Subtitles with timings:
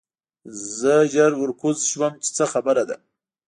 [0.77, 2.97] زه ژر ورکوز شوم چې څه خبره ده